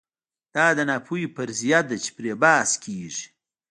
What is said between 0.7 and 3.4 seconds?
د ناپوهۍ فرضیه ده چې پرې بحث کېږي.